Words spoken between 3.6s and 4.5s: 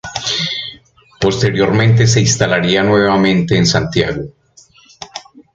Santiago.